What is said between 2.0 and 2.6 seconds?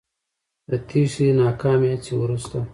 وروسته